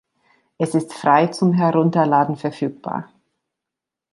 [0.57, 3.13] Es ist frei zum Herunterladen verfügbar.